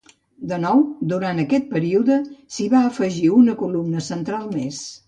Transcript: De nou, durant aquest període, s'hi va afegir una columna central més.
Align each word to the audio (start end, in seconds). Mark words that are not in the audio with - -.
De 0.51 0.57
nou, 0.61 0.79
durant 1.11 1.41
aquest 1.43 1.69
període, 1.75 2.17
s'hi 2.57 2.69
va 2.75 2.85
afegir 2.91 3.31
una 3.43 3.57
columna 3.65 4.05
central 4.13 4.55
més. 4.61 4.87